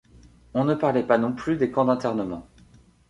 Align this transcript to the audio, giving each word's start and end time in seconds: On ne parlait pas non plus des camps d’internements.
On 0.55 0.63
ne 0.65 0.73
parlait 0.73 1.05
pas 1.05 1.19
non 1.19 1.31
plus 1.31 1.57
des 1.57 1.69
camps 1.69 1.85
d’internements. 1.85 2.47